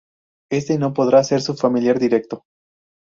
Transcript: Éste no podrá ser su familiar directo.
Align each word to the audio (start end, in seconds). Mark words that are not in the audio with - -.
Éste 0.51 0.79
no 0.79 0.93
podrá 0.95 1.23
ser 1.23 1.43
su 1.43 1.53
familiar 1.53 1.99
directo. 1.99 2.45